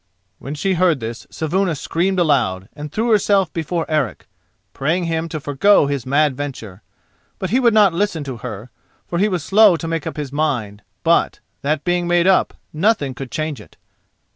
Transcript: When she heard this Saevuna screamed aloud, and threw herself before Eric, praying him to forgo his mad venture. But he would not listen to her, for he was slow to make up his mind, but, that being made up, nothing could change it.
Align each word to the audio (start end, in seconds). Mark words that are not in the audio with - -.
When 0.39 0.55
she 0.55 0.73
heard 0.73 0.99
this 0.99 1.27
Saevuna 1.29 1.75
screamed 1.75 2.17
aloud, 2.17 2.67
and 2.75 2.91
threw 2.91 3.11
herself 3.11 3.53
before 3.53 3.85
Eric, 3.87 4.27
praying 4.73 5.03
him 5.03 5.29
to 5.29 5.39
forgo 5.39 5.85
his 5.85 6.07
mad 6.07 6.35
venture. 6.35 6.81
But 7.37 7.51
he 7.51 7.59
would 7.59 7.71
not 7.75 7.93
listen 7.93 8.23
to 8.23 8.37
her, 8.37 8.71
for 9.05 9.19
he 9.19 9.29
was 9.29 9.43
slow 9.43 9.75
to 9.77 9.87
make 9.87 10.07
up 10.07 10.17
his 10.17 10.31
mind, 10.33 10.81
but, 11.03 11.39
that 11.61 11.83
being 11.83 12.07
made 12.07 12.25
up, 12.25 12.55
nothing 12.73 13.13
could 13.13 13.29
change 13.29 13.61
it. 13.61 13.77